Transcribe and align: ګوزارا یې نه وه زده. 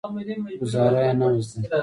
ګوزارا 0.61 0.99
یې 1.07 1.13
نه 1.19 1.25
وه 1.33 1.41
زده. 1.47 1.77